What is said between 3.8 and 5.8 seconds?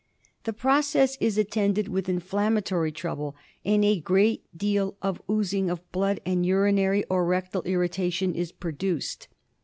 a good deal of oozing